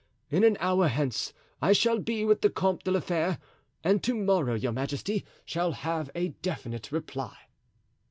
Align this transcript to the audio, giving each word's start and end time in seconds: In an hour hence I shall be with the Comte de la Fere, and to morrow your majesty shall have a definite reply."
In 0.31 0.43
an 0.43 0.57
hour 0.59 0.87
hence 0.87 1.31
I 1.61 1.73
shall 1.73 1.99
be 1.99 2.25
with 2.25 2.41
the 2.41 2.49
Comte 2.49 2.83
de 2.85 2.89
la 2.89 3.01
Fere, 3.01 3.37
and 3.83 4.01
to 4.01 4.15
morrow 4.15 4.55
your 4.55 4.71
majesty 4.71 5.23
shall 5.45 5.73
have 5.73 6.09
a 6.15 6.29
definite 6.29 6.91
reply." 6.91 7.37